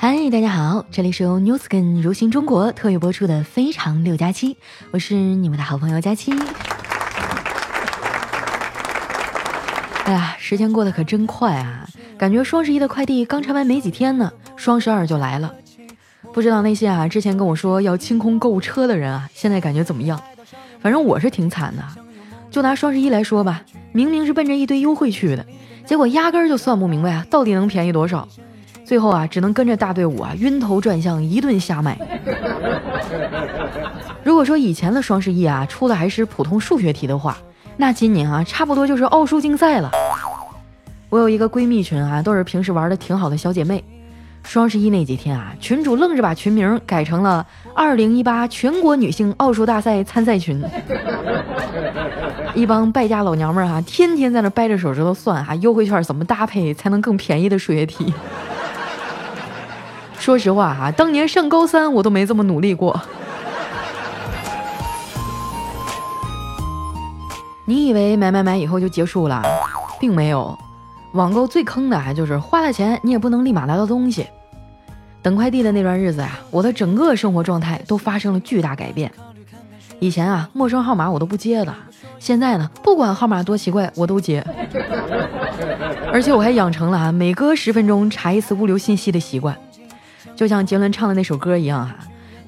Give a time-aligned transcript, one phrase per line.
[0.00, 4.54] 嗨，大家好，这里是由 newsken 如新中国特约播出的《非常六加七》，
[4.92, 6.32] 我是你们的好朋友佳期。
[10.04, 11.84] 哎呀，时间过得可真快啊！
[12.16, 15.52] 感觉双十一的快递刚拆完没几天呢，双十二就来了。
[16.32, 20.22] 不知道那些啊之前跟我说要清空购物车的人啊，现在感觉怎么样？
[20.80, 21.82] 反正我是挺惨的。
[22.52, 25.44] 就拿双十一来说吧，明明是奔着一堆优惠去的，
[25.84, 28.28] 结果压根儿就算不明白啊，到底能便宜多少。
[28.88, 31.98] 最后啊，只能跟着大队伍啊，晕头转向，一顿瞎买。
[34.24, 37.36] 如果说以前的双十一啊，出的还是普通数学题的话，
[37.76, 39.90] 那今年啊，差不多就是奥数竞赛了。
[41.10, 43.84] 我有一个闺蜜群啊，都是平时玩的挺好的小姐妹。
[44.42, 47.46] 双十一那几天啊，群主愣是把群名改成了
[47.76, 50.64] “二零一八全国女性奥数大赛参赛群”。
[52.56, 58.10] 一帮败家老娘们儿哈，天天在那掰着手指头算哈，优惠券怎么搭配才能更便宜的数学题。
[60.28, 63.00] 说实话哈，当年上高三我都没这么努力过。
[67.64, 69.42] 你以为买买买以后就结束了，
[69.98, 70.54] 并没有。
[71.14, 74.26] 网购最坑的还就是花了钱你也不能立马拿到东西。
[75.22, 79.10] 等快递的那段日子呀，我的整个生活状态都发生了巨大改变。
[79.98, 81.74] 以前啊，陌生号码我都不接的，
[82.18, 84.44] 现在呢，不管号码多奇怪我都接。
[86.12, 89.58] 而且我还养成了啊，每隔十分钟查一次物流信息的习惯。
[90.38, 91.96] 就像杰伦唱的那首歌一样哈，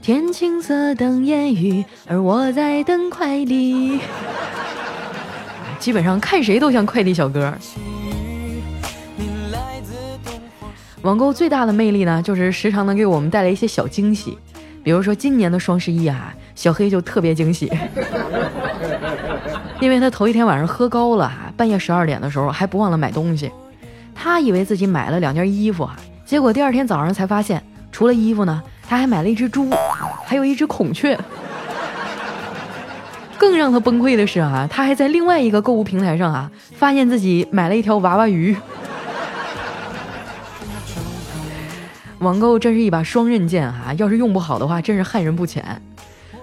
[0.01, 3.99] 天青色等烟雨，而我在等快递。
[5.81, 7.53] 基本上看谁都像快递小哥。
[11.03, 14.39] 网购最大的魅力呢，就是时常能给我们带来一些小惊喜。
[14.85, 17.69] 比如说今年的双十一啊，小黑就特别惊喜，
[19.83, 23.51] 因为他头一天晚上喝高了，半夜十二点的时候还不忘了买东西。
[24.15, 27.61] 他以为自己买了两件衣服啊，结果第二天早上才发现。
[27.93, 29.71] 除了衣服呢，他还买了一只猪，
[30.25, 31.19] 还有一只孔雀。
[33.39, 38.55] 更让他崩溃的是啊，他还在另外一个购物平台上啊，发现自己买了一条娃娃鱼。
[42.21, 43.95] 网购真是一把双刃剑啊！
[43.97, 45.65] 要是用不好的话，真是害人不浅。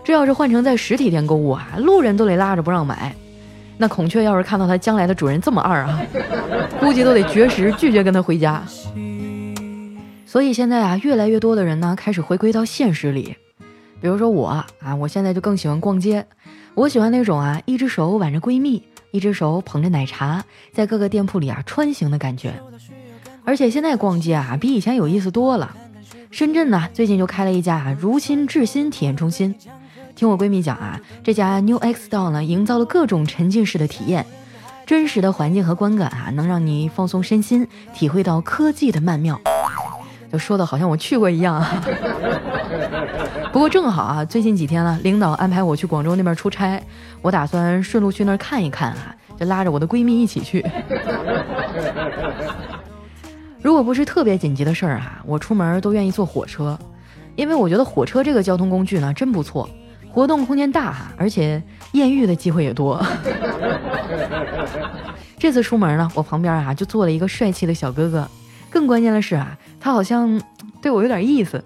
[0.03, 3.15] 这要是换成在实体店购物啊，路人都得拉着不让买。
[3.77, 6.01] 那孔雀要是看到它将来的主人这么二啊，
[6.79, 8.63] 估计都得绝食拒绝跟他回家。
[10.27, 13.37] 所以现在啊，越来越多的人呢开始回归到现实里，
[14.01, 16.27] 比如说我啊，我现在就更喜欢逛街。
[16.75, 20.43] 我喜欢那种啊，一只手挽着闺蜜，一只手捧着奶茶，
[20.73, 22.53] 在各个店铺里啊穿行的感觉。
[23.45, 25.73] 而且现在逛街啊，比以前有意思多了。
[26.29, 29.55] 深圳呢，最近就开了一家如新至新体验中心。
[30.13, 34.25] 听我闺蜜讲啊，这家 New X Store 呢，营造了各种沉浸式的体验，
[34.85, 39.39] 真实的环境和观感啊，能让你放松身心，体会到科技的曼妙。
[40.31, 41.83] 就说的好像我去过一样啊。
[43.51, 46.81] 不过正好啊，最近几天呢，领导安排我去广州那边出差，
[47.21, 50.63] 我打算顺路去那儿看一看啊，就拉着我的闺蜜一起去。
[53.61, 56.77] 如果不是特别紧急的事儿啊，我出门都愿意坐火车，
[57.35, 59.67] 因为我觉得火车这个交通工具呢真不错，
[60.11, 61.61] 活动空间大哈，而且
[61.93, 63.03] 艳遇的机会也多。
[65.39, 68.27] 这次出门呢，我旁边啊就坐了一个帅气的小哥哥。
[68.77, 70.39] 更关键的是啊，他好像
[70.79, 71.59] 对我有点意思。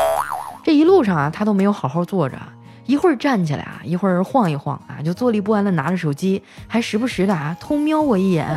[0.63, 2.37] 这一路上啊，他都没有好好坐着，
[2.85, 8.47] 一会儿站起来啊，一会儿晃一晃啊，就坐立不安的拿着手机，还时不时的啊偷瞄我一眼。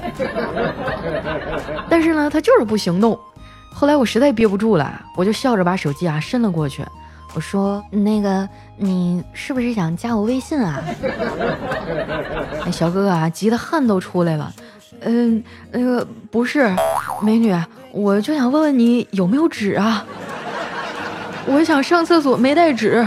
[1.88, 3.18] 但是呢，他就是不行动。
[3.72, 6.84] 后来我实在憋不住了，我就笑着把手机啊伸了过去，
[7.34, 10.80] 我说：“那个，你是不是想加我微信啊？”
[12.64, 14.52] 那 小哥哥啊急得汗都出来了。
[15.00, 16.74] 嗯，那个不是，
[17.22, 17.54] 美女，
[17.92, 20.04] 我就想问问你有没有纸啊？
[21.46, 23.06] 我想上厕所没带纸。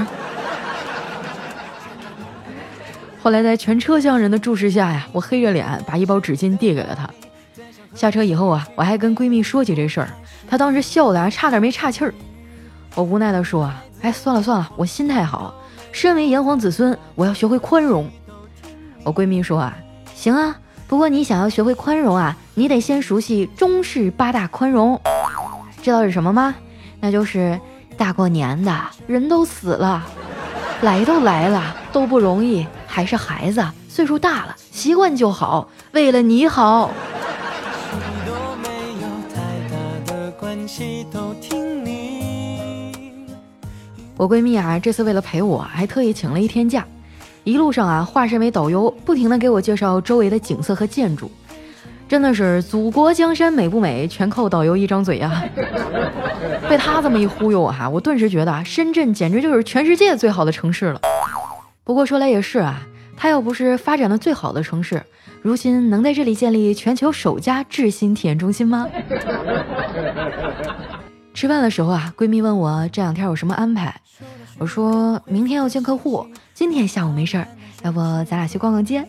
[3.19, 7.09] 后来在全车厢人的注视下呀，我黑着脸把一包纸巾递给了他。
[7.95, 10.07] 下车以后啊，我还跟闺蜜说起这事儿，
[10.47, 12.13] 她当时笑的差点没岔气儿。
[12.93, 15.53] 我无奈的说啊，哎，算了算了，我心态好，
[15.91, 18.07] 身为炎黄子孙，我要学会宽容。
[19.03, 19.75] 我闺蜜说啊，
[20.13, 20.55] 行啊。
[20.87, 24.99] 不过你想要学会宽容啊，你得先熟悉中式八大宽容，
[25.81, 26.55] 知道是什么吗？
[27.01, 27.59] 那就是
[27.97, 28.73] 大过年的
[29.05, 30.01] 人都死了，
[30.81, 36.89] 来都来了都不容易，还是孩子，岁数大了习惯就好，为了你好。
[44.15, 46.85] 我闺蜜啊，这次为了陪我，还特意请了一天假。
[47.47, 51.31] 一路上啊，化身为导游，不停的给我介绍周围的景色和建筑。
[52.05, 55.45] 真的是祖国江山美不美，全靠导游一张嘴呀！
[56.67, 60.99] 被他这么一忽悠哈，我顿时觉得深圳简直就是全世界最好的城市了。
[61.85, 62.81] 不过说来也是啊，
[63.15, 65.01] 他要不是发展的最好的城市，
[65.41, 68.89] 如今能在这里建立全球首家智新体验中心吗？
[71.33, 74.01] 吃饭的时候啊，闺蜜问我这两天有什么安排，
[74.57, 77.47] 我说明天要见客户，今天下午没事儿，
[77.83, 79.05] 要不咱俩去逛逛街？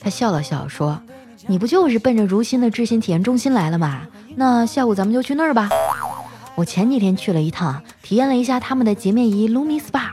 [0.00, 1.00] 他笑了笑说。
[1.46, 4.02] 你不就是奔着如新的智新体验中心来了吗？
[4.36, 5.70] 那下午咱们就去那儿吧。
[6.56, 10.10] 我前几天去了一趟，体验了一下他们的洁面仪 Lumi Spa，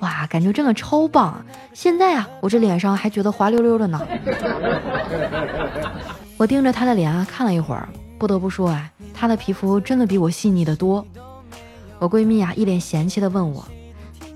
[0.00, 1.42] 哇，感觉真的超棒。
[1.72, 3.98] 现在啊，我这脸上还觉得滑溜溜的呢。
[6.36, 7.88] 我盯着他的脸啊看了一会儿，
[8.18, 11.06] 不得不说啊，他的皮肤真的比我细腻的多。
[11.98, 13.64] 我闺蜜啊一脸嫌弃的问我：“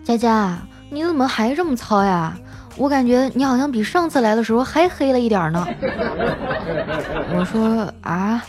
[0.05, 0.59] 佳佳，
[0.91, 2.37] 你怎么还这么糙呀？”
[2.77, 5.67] 我感觉你好像比上次来的时候还黑了一点呢。
[7.35, 8.41] 我说啊，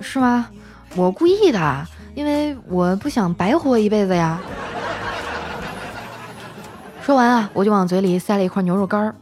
[0.00, 0.48] 是吗？
[0.96, 4.40] 我故意的，因为我不想白活一辈子呀。
[7.02, 9.14] 说完啊，我就往嘴里塞了一块牛肉干儿。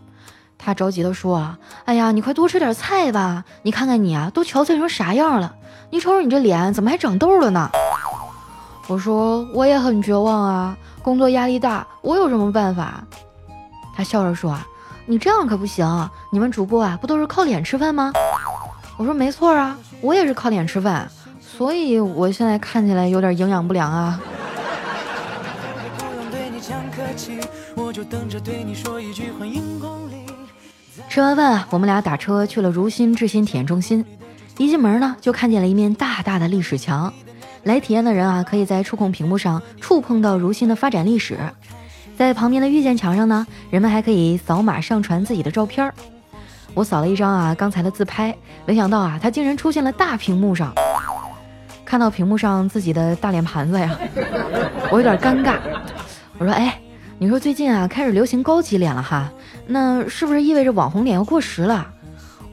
[0.56, 3.44] 他着急的说啊，哎呀，你快多吃点菜吧！
[3.62, 5.56] 你看看你啊，都憔悴成啥样了？
[5.90, 7.68] 你瞅瞅你这脸，怎么还长痘了呢？
[8.92, 13.02] 我说我也很绝望啊，工作压力大，我有什么办法？
[13.96, 14.66] 他笑着说：“啊，
[15.06, 18.12] 你这样可不行，你们主播啊，不都是靠脸吃饭吗？”
[18.98, 21.10] 我说：“没错啊，我也是靠脸吃饭，
[21.40, 24.20] 所以我现在看起来有点营养不良啊。”
[31.08, 34.04] 吃完饭，我们俩打车去了如新智新体验中心。
[34.58, 37.10] 一进门呢，就看见了一面大大的历史墙，
[37.64, 41.38] 来体验的人啊，可以在触控屏幕上触碰到如新的发展历史。
[42.16, 45.94] 在旁边的遇见墙上呢，人们还可以扫码上传自己的照片儿。
[46.74, 48.34] 我扫了一张啊，刚才的自拍，
[48.66, 50.72] 没想到啊，它竟然出现了大屏幕上。
[51.84, 53.98] 看到屏幕上自己的大脸盘子呀，
[54.90, 55.58] 我有点尴尬。
[56.38, 56.80] 我说，哎，
[57.18, 59.30] 你说最近啊开始流行高级脸了哈，
[59.66, 61.86] 那是不是意味着网红脸要过时了？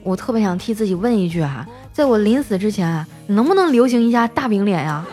[0.04, 5.06] 我特别想替自己问一句啊，在我临死之前，能不能流行一下大饼脸呀？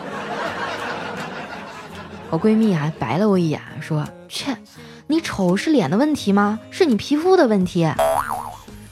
[2.29, 4.05] 我闺蜜啊白了我一眼，说。
[4.29, 4.55] 切，
[5.07, 6.59] 你丑是脸的问题吗？
[6.69, 7.89] 是你皮肤的问题。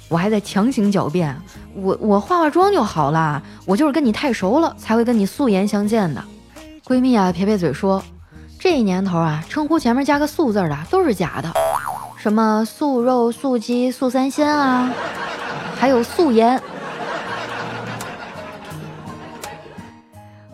[0.07, 1.35] 我还在强行狡辩，
[1.73, 6.23] 我我化化妆就好了，我就是跟你太熟了才会跟你素颜相见的。
[6.85, 8.01] 闺蜜啊撇撇嘴说，
[8.59, 11.51] 这年头啊，称呼前面加个素字的都是假的，
[12.17, 14.89] 什么素肉、素鸡、素三鲜啊，
[15.77, 16.61] 还有素颜。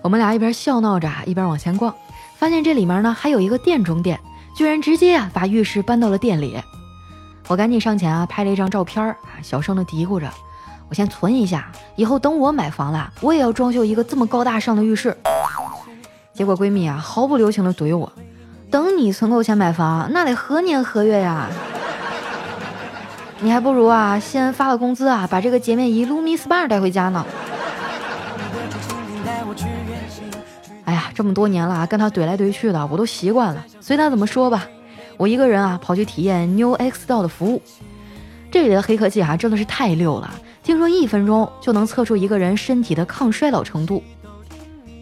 [0.02, 1.94] 我们俩一边笑闹着，一边往前逛，
[2.38, 4.20] 发现这里面呢还有一个店中店。
[4.54, 6.62] 居然直接啊把浴室搬到了店里，
[7.48, 10.28] 我赶紧上前啊拍了一张照片啊，小声的嘀咕着
[10.90, 15.16] ：“我先存一下，以后等我买房了，我也要装修一个这么高大上的浴室。”
[16.34, 18.12] 结果闺蜜啊毫不留情的怼我
[18.70, 21.48] ：“等你存够钱买房，那得何年何月呀？
[23.40, 27.26] 你还不如啊先发了工资啊，把这个洁面仪 Lumi Spa 带回家呢。”
[31.14, 34.68] 这么多年了，跟他怼来怼去的，我都习惯了，随他怎么说吧。
[35.18, 37.62] 我一个人啊，跑去体验 New X 道的服务。
[38.50, 40.34] 这里的黑科技啊，真的是太溜了。
[40.64, 44.04] 听说一分钟就能测出一个人身体的抗衰老程度。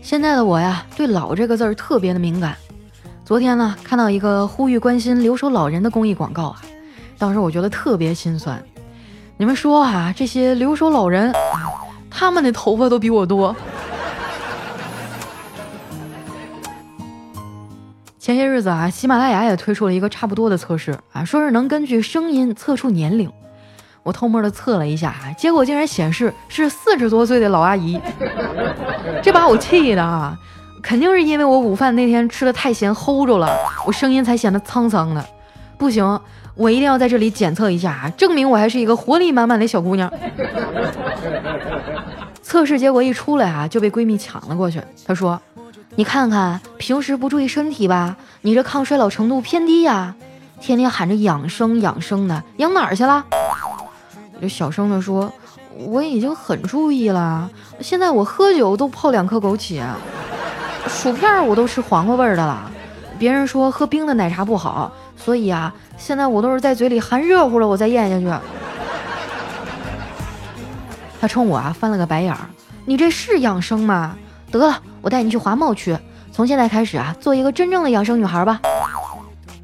[0.02, 2.56] 现在的我呀，对老这个字儿特别的敏感。
[3.26, 6.62] 昨天呢，看到一个呼吁关心留守老人的公益广告啊，
[7.18, 8.62] 当时我觉得特别心酸。
[9.38, 11.34] 你们说啊，这些留守老人，
[12.10, 13.56] 他们的头发都比我多。
[18.30, 23.28] 前些日子啊，喜马拉雅也推出了一个差不多的测试啊，说是能根据声音测出年龄。
[24.04, 28.00] 我偷摸的测了一下啊，结果竟然显示是四十多岁的老阿姨。
[29.24, 30.38] 这把我气的啊，
[30.80, 33.52] 肯定是因为我午饭那天吃的太咸齁着了，
[33.84, 35.26] 我声音才显得沧桑的。
[35.80, 36.22] 不行，
[36.54, 40.08] 我一定要在这里检测一下啊，证明我还是一个活力满满的小姑娘。
[42.44, 44.80] 测试结果一出来啊，就被闺蜜抢了过去。
[45.04, 45.42] 她说。
[46.00, 48.16] 你看看，平时不注意身体吧？
[48.40, 50.16] 你这抗衰老程度偏低呀！
[50.62, 53.22] 天天喊着养生养生的，养哪儿去了？
[54.34, 55.30] 我就小声的说，
[55.76, 57.52] 我已经很注意了。
[57.82, 59.84] 现在我喝酒都泡两颗枸杞，
[60.88, 62.72] 薯片我都吃黄瓜味儿的了。
[63.18, 68.42] 别人说喝冰的奶茶不好，所以啊，现在我都是在嘴里含热乎了我再咽下去。
[71.20, 72.40] 他冲我啊翻了个白眼儿，
[72.86, 74.16] 你这是养生吗？
[74.50, 75.98] 得了，我带你去华贸区，
[76.32, 78.60] 从现在开始啊，做一个真正的养生女孩吧。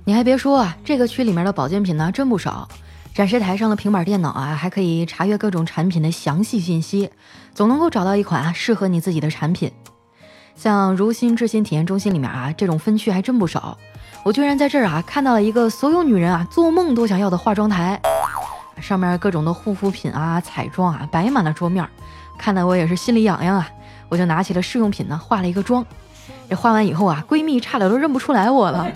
[0.06, 2.68] 你还别说啊，这个区里面的保健品呢真不少，
[3.14, 7.10] 展示台上的平板电脑啊，还可以查阅各种产品的详细信息，
[7.54, 9.72] 总能够找到一款啊适合你自己的产品。
[10.56, 13.78] 像如新智新体验中心里面啊，这种分区还真不少。
[14.24, 18.00] 我居然在这儿啊看到了一个所有女人啊做梦都想要的化妆台，
[18.80, 21.86] 上面各种的护肤品啊、彩妆啊摆满了桌面，
[22.38, 23.70] 看得我也是心里痒痒啊。
[24.16, 25.86] 我就拿起了试用品呢，化了一个妆。
[26.50, 28.88] 这化完以后啊，闺蜜差点都认不出来我了。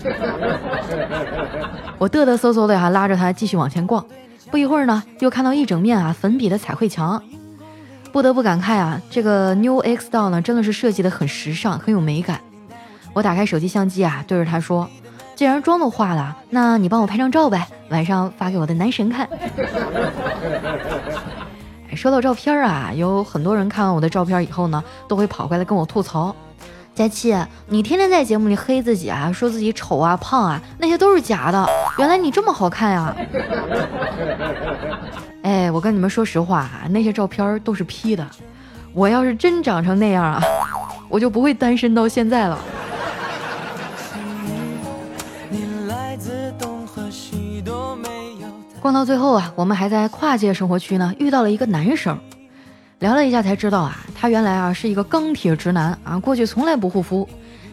[1.98, 4.02] 我嘚嘚嗖嗖的呀，拉着她继续往前逛。
[4.50, 7.22] 不一会儿呢，又看到一整面啊粉笔的彩绘墙，
[8.12, 12.40] 不得不感慨啊，这个 New X Doll 呢真的是设计的很时尚，很有美感。
[13.12, 14.88] 我打开手机相机啊，对着她说
[15.36, 19.28] ：“既然妆都化了，那你帮我拍张照呗，晚上发给我的男神看。”
[21.96, 26.34] 说到照片啊，有很多人看完我的照片以后呢，都会跑过来跟我吐槽。
[26.94, 27.34] 佳期，
[27.66, 31.66] 你天天在节目里黑自己啊，说自己丑啊、胖啊，那些都是假的。
[31.98, 33.14] 原来你这么好看呀！
[35.42, 38.26] 哎，我跟你们说实话啊，那些照片都是 P 的。
[38.92, 40.42] 我要是真长成那样啊，
[41.08, 42.58] 我就不会单身到现在了。
[48.80, 52.18] 逛到最后啊，我们还在跨界生活区呢，遇到了一个男生。
[53.00, 57.28] 聊了一下才知道啊，他原来啊是一个钢铁直男啊，过去从来不护肤，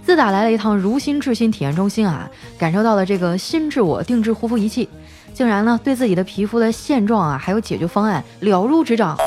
[0.06, 4.88] 自打来了一趟如新智新体验中心啊，感受到了这个新智我定制护肤仪器，
[5.34, 9.18] 竟然呢对自己的皮肤的现状啊还有解决方案了如指掌。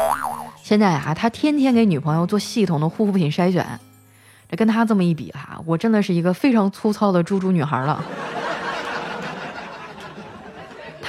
[0.63, 3.67] 现在啊，他天天给女朋友做系统的护肤品筛选，
[4.51, 8.05] 这跟他这么一比哈，我真的是一个非常粗糙的猪猪女孩了。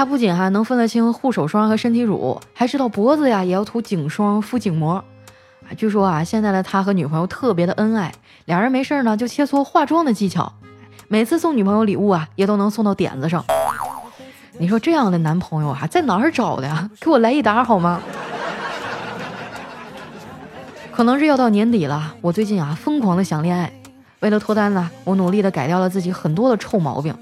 [0.02, 5.04] 他不仅哈能分得清护手霜和身体乳，还知道脖子呀也要涂颈霜、敷颈膜。
[5.78, 8.12] 据说啊，现在的他和女朋友特别的恩爱，
[8.46, 10.54] 俩人没事呢就切磋化妆的技巧，
[11.08, 13.46] 每次送女朋友礼物啊也都能送到点子上。
[14.58, 16.90] 你说这样的男朋友啊在哪儿找的呀？
[17.00, 18.02] 给我来一打好吗？
[20.92, 23.72] 可能是要到年底了，我最近啊疯狂的想恋爱，
[24.22, 27.16] 为了脱单呢，我努力的改掉了自己很多的臭毛病。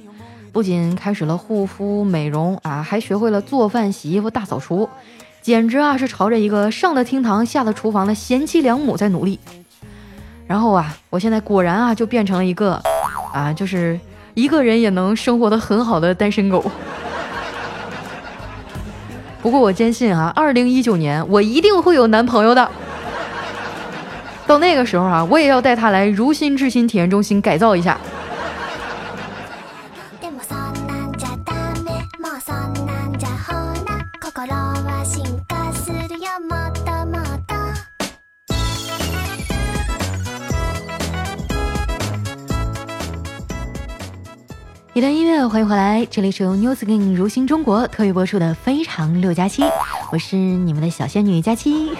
[0.51, 4.89] 不仅开始了护肤美容啊，还学会了做饭、洗衣服、大扫除，
[5.41, 9.39] 简直啊是朝着一个上了厅堂、下了厨房的贤妻良母在努力。
[10.47, 12.81] 然后啊，我现在果然啊就变成了一个
[13.31, 13.99] 啊，就是
[14.33, 16.63] 一个人也能生活的很好的单身狗。
[19.41, 22.69] 不过我坚信啊，二零一九年我一定会有男朋友的。
[24.47, 27.97] 到那个时候啊，我也要带他来如新至新体验中心改造一下。
[44.99, 49.63] 一段音乐，欢迎回来，这里是由 Newsking 如新中国特约播出的《非常六加七》，
[50.11, 51.93] 我是你们的小仙女佳期。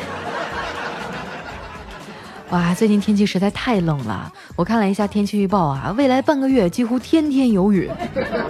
[2.51, 7.89] 哇，最近天气实在太冷了，我看了一下天气预报啊，未来半个月几乎天天有雨，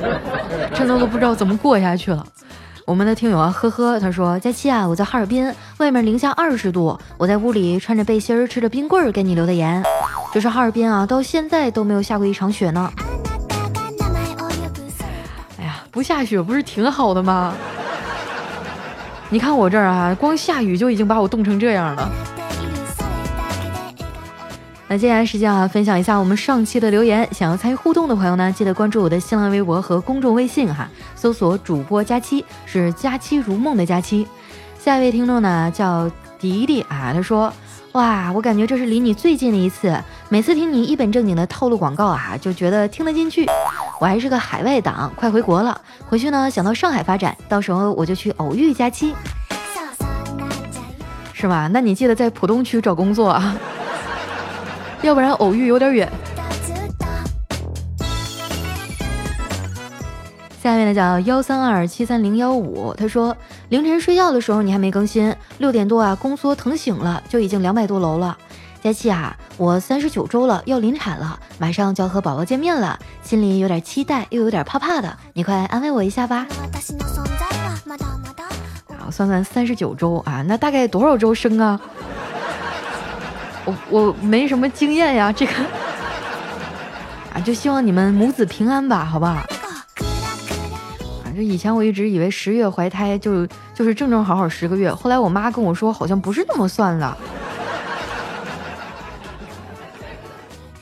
[0.74, 2.26] 真的都不知道怎么过下去了。
[2.88, 9.84] 我们的听友啊，呵呵，他说佳期啊，我在哈尔滨，外面零下二十度，我在屋里穿着背心儿，吃着冰棍儿，给你留的言，
[10.34, 12.92] 就是哈尔滨啊，到现在都没有下过一场雪呢。
[15.92, 17.54] 不下雪不是挺好的吗？
[19.30, 22.12] 你看我这儿啊，光下雨就已经把我冻成这样了。
[24.88, 27.28] 那接下来时间啊，分享一下我们上期的留言。
[27.32, 34.28] 想要参与互动的朋友呢，记得关注我的新浪微博和公众微信哈，搜索主播佳期，是佳期如梦的佳期。
[34.80, 37.52] 下一位听众呢叫迪迪啊，他说。
[37.94, 39.92] 哇，我感觉这是离你最近的一次。
[40.30, 43.48] 每次听你一本正经的套路广告啊，就觉得听得进去。
[44.00, 45.80] 我还是个海外党，快回国了。
[46.08, 49.14] 回去呢，想到上海发展，到时候我就去偶遇佳期，
[51.34, 51.70] 是吧？
[51.72, 53.56] 那你记得在浦东区找工作啊，
[55.04, 56.10] 要不然偶遇有点远。
[60.64, 63.36] 下面呢叫幺三二七三零幺五，他说
[63.70, 68.38] 凌晨睡觉的时候你还没更新，六点多啊宫缩疼醒了就已经两百多楼了。
[68.82, 76.48] 佳琪啊，我三十九周了，要临产了，马上就要和宝宝见面了，心里有点期待又有点怕怕的，你快安慰我一下吧。
[78.88, 81.80] 啊，算算三十九周啊，那大概多少周生啊？
[83.66, 85.52] 我我没什么经验呀，这个
[87.34, 89.46] 啊，就希望你们母子平安吧，好不好？
[91.38, 97.18] 以前我一直以为十月怀胎就就是正正好好十个月，后来我妈跟我说好像不是那么算了。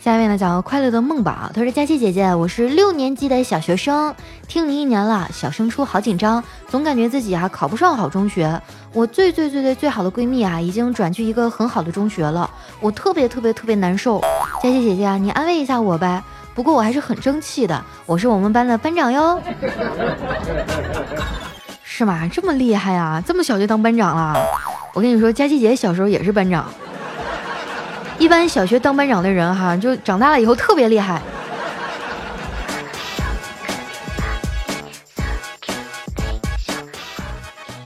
[0.08, 4.16] 下一位呢叫快乐的梦宝，他说佳琪姐姐，我是六年级的小学生，
[4.48, 8.62] 听你一年了，小升初好紧张，总感觉自己啊考不上好中学。
[8.94, 12.50] 我最最最最最好的闺蜜啊，已经转去一个很好的中学了，
[12.80, 14.22] 我特别特别特别难受。
[14.64, 16.24] 佳琪姐姐啊，你安慰一下我呗。
[16.56, 19.38] 不过我还是很争气的，我是我们班的班长哟。
[21.84, 22.26] 是吗？
[22.32, 23.22] 这么厉害呀？
[23.28, 24.42] 这么小就当班长了？
[24.94, 26.66] 我跟你说，佳琪姐小时候也是班长。
[28.20, 31.22] 一般小学当班长的人哈，就长大了以后特别厉害。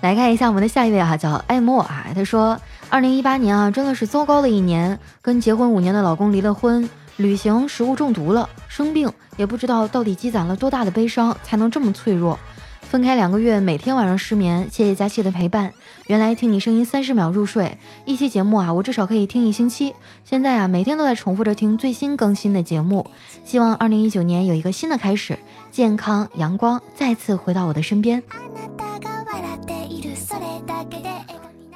[0.02, 2.60] 来看一下我们的下一位哈，叫艾莫啊，他说，
[2.90, 12.40] 二零一八年啊，真的是糟糕的一年，跟结婚五年的老公离了婚，旅行食物中毒了，生病也不知道到底积攒了多大的悲伤才能这么脆弱。
[12.82, 14.68] 分开两个月，每天晚上失眠。
[14.72, 15.72] 谢谢佳期的陪伴。
[16.12, 19.96] 原来听你声音三十秒入睡，一期节目啊，我至少可以听一星期。
[20.26, 23.10] 现在啊，每天都在重复着听最新更新的节目。
[23.46, 25.40] 希望二零一九年有一个新的开始，
[25.72, 28.22] 健康阳光再次回到我的身边。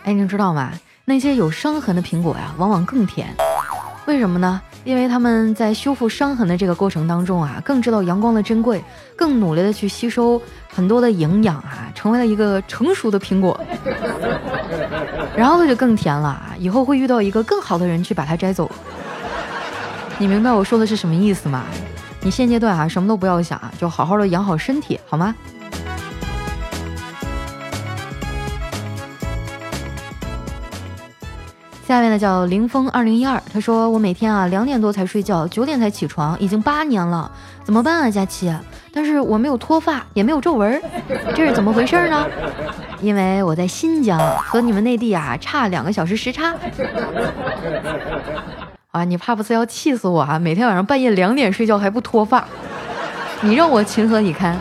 [0.04, 0.74] 哎，你知道吗？
[1.06, 3.34] 那些有伤痕的苹果呀，往往更甜。
[4.06, 4.62] 为什么呢？
[4.86, 8.82] 因为他们在修复伤痕的这个过程当中啊，更知道阳光的珍贵，
[9.16, 10.40] 更努力的去吸收
[10.72, 13.60] 很多的营养啊，成为了一个成熟的苹果，
[15.36, 16.56] 然后它就更甜了啊！
[16.60, 18.70] 以后会遇到一个更好的人去把它摘走。
[20.20, 21.66] 你明白我说的是什么意思吗？
[22.22, 25.36] 你现阶段啊，什么都不要想，就好好的养好身体，好吗？
[31.88, 37.32] 下面呢叫凌峰二零一二，他说我每天啊两点多才睡觉，九点才起床，已经八年了，
[37.64, 38.52] 怎么办啊，佳琪？
[38.92, 40.82] 但是我没有脱发，也没有皱纹，
[41.36, 42.26] 这是怎么回事呢？
[43.02, 46.56] 因为我在新疆，和你们内地啊差两个小时时差。
[48.90, 50.40] 啊，你怕不是要气死我啊？
[50.40, 52.44] 每天晚上半夜两点睡觉还不脱发，
[53.42, 54.58] 你让我情何以堪？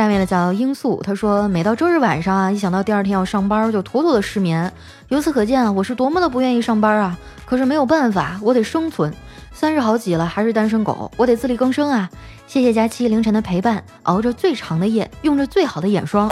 [0.00, 4.72] 下面的叫罂粟，他说每到周日晚上啊，一想到第二天要上班，就妥妥的失眠。
[5.08, 7.18] 由此可见啊，我是多么的不愿意上班啊！
[7.44, 9.12] 可是没有办法，我得生存。
[9.52, 12.08] 三十好几了还是单身狗，我得自力更生啊！
[12.46, 16.30] 谢谢佳期凌晨的陪伴，熬着最长的夜，用着最好的眼霜，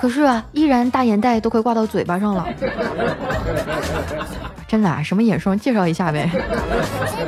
[0.00, 2.48] 可是啊，依然大眼袋都快挂到嘴巴上了。
[4.66, 5.02] 真的啊？
[5.02, 5.58] 什么眼霜？
[5.60, 6.30] 介绍一下呗。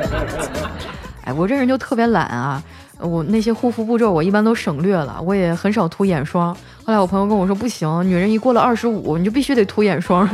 [1.27, 2.63] 哎，我这人就特别懒啊。
[3.03, 6.55] 我那些护肤步骤我一般都省略了，我也很少涂眼霜。
[6.85, 10.29] 后来我朋友跟我说，不行，女人一过了二十五，你就必须得涂眼霜。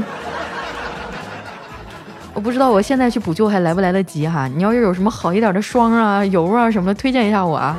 [2.35, 4.47] 我不知道我现在去补救还来不来得及哈？
[4.49, 7.77] 你要是有什么好一点的霜啊、油啊什么的，推荐一下我啊。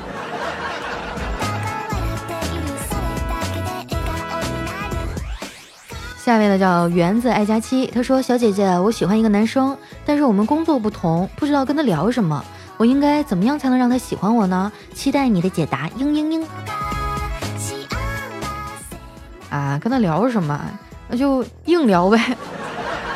[6.17, 9.75] 下面的叫园子爱佳期，他说：“小姐姐，我喜欢一个男生，
[10.06, 12.43] 但是我们工作不同，不知道跟他聊什么。”
[12.80, 14.72] 我应该怎么样才能让他喜欢我呢？
[14.94, 16.46] 期待你的解答，嘤嘤嘤。
[19.50, 20.58] 啊，跟他聊什么？
[21.10, 22.18] 那就硬聊呗。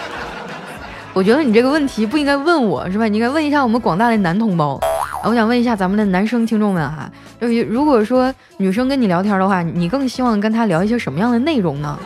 [1.15, 3.05] 我觉得你这个问题不应该问我是吧？
[3.07, 4.73] 你应该问一下我们广大的男同胞。
[5.21, 11.97] 啊，我想问一下咱们的男生听众们哈，就如果说女生跟你聊天的话，你更希望跟她聊一些什么样的内容呢？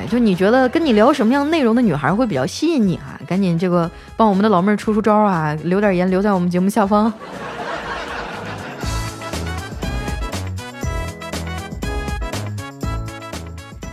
[0.00, 3.19] 哎就你觉得跟你聊什么样内容的女孩会比较吸引你啊？
[3.30, 5.56] 赶紧这个帮我们的老妹儿出出招啊！
[5.62, 7.12] 留点言留在我们节目下方。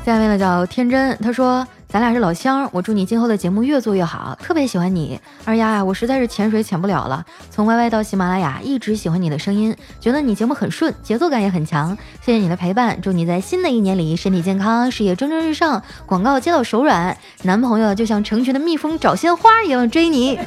[0.04, 1.64] 下面呢叫天真，他说。
[1.90, 7.26] 咱俩是老乡，我祝你今后的节目越做越好，特别喜欢你二丫呀，我实在是潜水潜不了了。
[7.50, 11.98] 从 Y Y 到喜马拉雅，一直喜欢你的声音，觉得你节目很顺，节奏感也很强。
[12.22, 20.38] 谢谢你的陪伴，祝你在新的一年里身体健康，事业蒸蒸日上，广告接到手软，男朋友就像成群的蜜蜂找鲜花一样追你，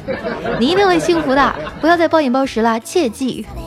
[0.59, 1.55] 你一定会幸福的。
[1.81, 3.47] 不要再暴饮暴食了，切记。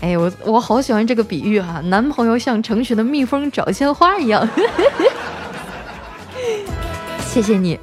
[0.00, 4.48] 哎，我我好喜欢这个比喻哈，男朋友像成群的蜜蜂找鲜花一样。
[7.36, 7.78] 谢谢你。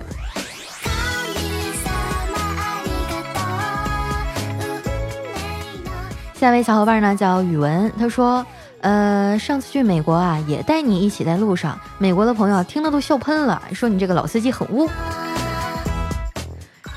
[6.34, 8.44] 下一位小伙伴呢叫宇文，他说
[8.82, 14.89] ：“呃，上次去美国啊，也带你一起在路上，美国的朋友听了都笑喷了，说你这个老司机很污，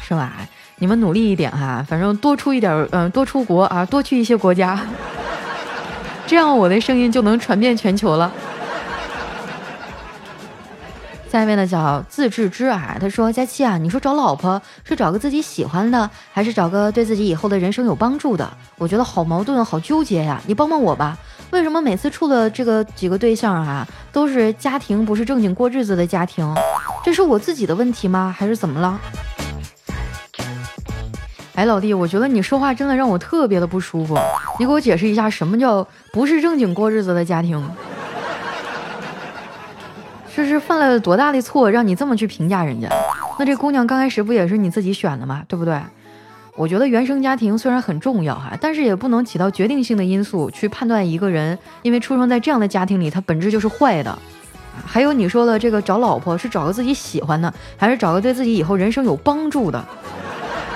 [0.01, 0.33] 是吧？
[0.77, 4.81] 你们努力一点哈，反正多出一点，嗯，多出国啊，多去一些国家，
[6.27, 8.33] 这样我的声音就能传遍全球了。”
[11.39, 18.51] 下面呢叫自制之啊，他说：“佳期啊，你说找老婆是找个自己喜欢的，还是找个对自己以后的人生有帮助的？
[18.79, 20.41] 我觉得好矛盾，好纠结呀！
[20.47, 21.17] 你帮帮我吧。
[21.51, 26.53] 为什么每次处的这个几个对象啊，都是家庭不是正经过日子的家庭？
[27.05, 28.35] 这是我自己的问题吗？
[28.37, 28.99] 还是怎么了？
[31.55, 34.19] 哎，老弟，我觉得你说话真的让我特别的不舒服。
[34.59, 37.63] 你给我解释一下，什么叫不是正经过日子的家庭？
[40.37, 42.91] 这是犯了多大的错，让你这么去评价人家？
[43.39, 45.43] 那这姑娘刚开始不也是你自己选的吗？
[45.49, 45.81] 对不对？
[46.57, 54.19] 我觉得原生家庭虽然很重要哈，但是也不能起到决定性的因素去判断一个人，因为出生在这样的家庭里，他本质就是坏的。
[54.85, 59.83] 还有你说的这个找老婆是找个自己喜欢的，还是找个对自己以后人生有帮助的？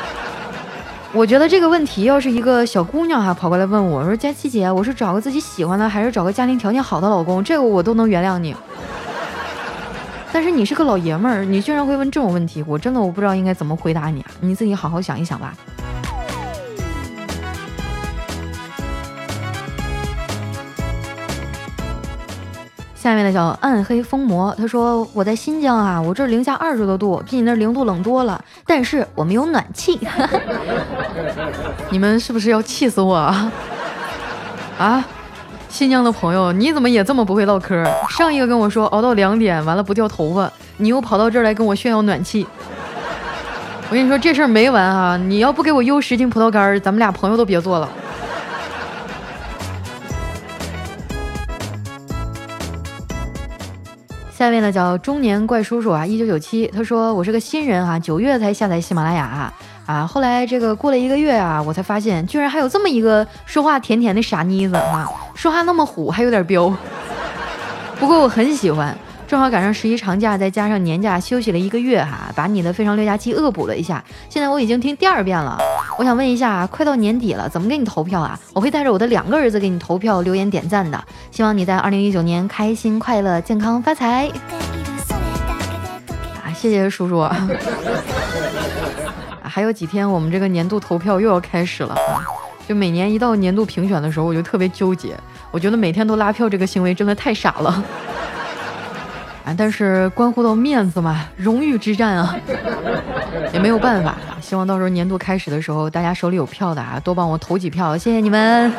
[1.13, 8.57] 我觉得这个问题要是一个小姑娘哈跑过来问我说：“佳琪姐，我是找个自己喜欢的，还是找个家庭条件好的老公？”这个我都能原谅你。
[10.33, 14.31] 但是你是个老爷们儿，你居然会问这种问题，我真的我不知道应该怎么回答你啊！
[14.41, 15.55] 你自己好好想一想吧。
[22.95, 29.99] 下面的叫暗黑疯魔，他说我在新疆啊，我这零下二十多度，比你那零度冷多了，但是我们有暖气。
[31.91, 33.53] 你们是不是要气死我啊？
[34.79, 35.05] 啊，
[35.71, 37.83] 新疆的朋友，你怎么也这么不会唠嗑？
[38.11, 42.47] 上一个跟我说熬到两点完了不掉头发，你又跑到这儿来跟我炫耀暖气。
[43.89, 45.17] 我跟你说这事儿没完啊！
[45.17, 47.89] 你要不给我邮十斤葡萄干，咱们俩朋友都别做了。
[54.31, 59.53] 下面呢叫中年怪叔叔啊，一九九七，他说我是个新人哈，九月才下载喜马拉雅，
[60.11, 66.73] 后来这个过了一个月啊，我才发现居然还有这么一个说话甜甜的傻妮子啊，说话那么虎，还有点彪，
[67.99, 68.97] 不过我很喜欢。
[69.27, 74.03] 正好赶上十一长假，再加上年假休息了一个月哈，把你的《非常六加七》恶补了一下。
[74.29, 75.57] 现在我已经听第二遍了。
[75.97, 78.37] 我想问一下，快到年底了，怎么给你投票啊？
[78.53, 81.01] 我会带着我的两个儿子给你投票、留言、点赞的。
[81.31, 84.29] 希望你在二零一九年开心、快乐、健康、发财。
[86.43, 87.25] 啊，谢谢叔叔。
[89.51, 92.23] 还有几天，我们这个年度投票又要开始了啊。
[92.69, 95.19] 就每年一到年度评选的时候，我就特别纠结。
[95.51, 97.85] 我觉得每天都拉票这个行为真的太傻了。
[99.45, 102.37] 啊，但是关乎到面子嘛，荣誉之战啊，
[103.53, 104.17] 也没有办法。
[104.41, 108.73] 希望到时候年度开始的时候，大家手里有票的啊，多帮我投几票，谢谢你们。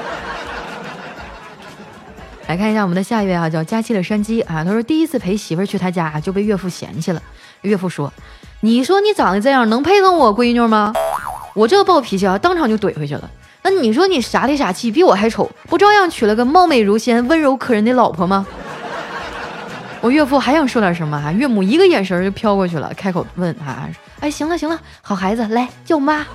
[2.48, 7.22] 来看一下我们的下一位啊，叫佳期的山鸡啊，他说第一次陪媳妇儿去他家就被岳父嫌弃了。
[7.62, 8.12] 岳父说
[8.62, 10.94] ：“你说你长得这样，能配上我闺女吗？”
[11.54, 13.30] 我这暴脾气啊，当场就怼回去了。
[13.64, 18.46] 那你说你傻里傻气，比我还丑，不照样娶了个貌美如仙、温柔可人的老婆吗？
[20.00, 21.32] 我岳父还想说点什么啊？
[21.32, 23.88] 岳母一个眼神就飘过去了，开口问啊
[24.22, 26.26] ：“哎，行了行了，好孩子，来叫妈。”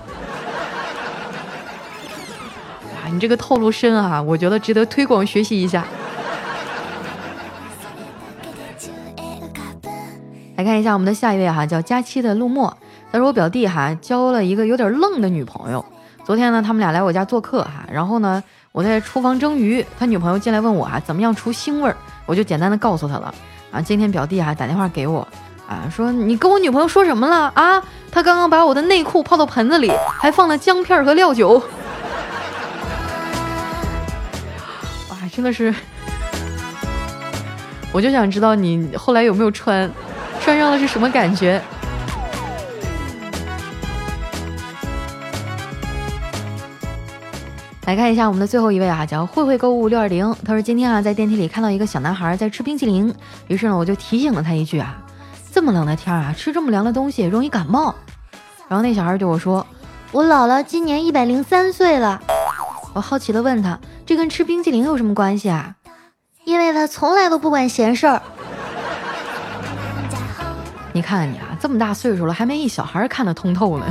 [3.03, 5.85] 啊，你这个套路深啊，我觉得值得推广学习一下。
[10.57, 12.75] 来看一下我们的下一位哈，叫佳期的陆墨，
[13.13, 15.85] 他说我表弟哈交了一个有点愣的女朋友。
[16.25, 18.43] 昨天呢，他们俩来我家做客哈，然后呢，
[18.73, 23.35] 我在厨房蒸鱼，他女朋友进来问我啊，怎么样除腥味儿，我就简单的告诉他了。
[23.71, 25.29] 啊，今天表弟还打电话给我，
[25.69, 27.83] 啊，说你跟我女朋友说什么了啊？
[28.11, 31.63] 他刚刚把我的内裤泡到盆子里，还放了姜片和料酒。
[35.11, 35.75] 哇，真的是，
[37.93, 39.91] 我就想知道你后来有没有穿，
[40.41, 41.61] 穿上了是什么感觉？
[47.87, 50.35] 来看一下我们的最后一位啊，叫慧慧购物六二零。
[50.45, 53.15] 他说今天啊，在电梯里看到一个小男孩在吃冰淇淋，
[53.47, 54.97] 于是呢，我就提醒了他一句啊，
[55.53, 57.95] 这么冷的天啊，吃这么凉的东西容易感冒。
[58.67, 59.65] 然后那小孩对我说，
[60.11, 62.21] 我姥姥今年一百零三岁了。
[62.93, 65.77] 我好奇的问他，这跟吃冰淇淋有什么关系啊？
[66.45, 68.21] 因为他从来都不管闲事儿。
[70.97, 73.85] 你看看你啊，这么大岁数了，还没一小孩看得通透呢。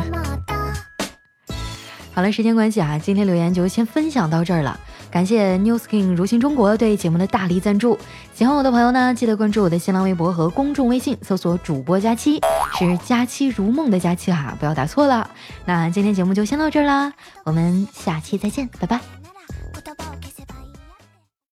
[2.16, 4.80] 好了，时间关系啊，今天留言就先分享到这儿了。
[5.12, 8.00] 感谢 New Skin 如新中国对节目的大力赞助。
[8.34, 12.42] 喜欢我的朋友呢，记得关注我的新浪微博和公众微信，搜索主播佳期，
[12.80, 15.30] 是佳期如梦的佳期哈，不要打错了。
[15.64, 17.14] 那今天节目就先到这儿啦，
[17.44, 19.25] 我们下期再见，拜拜。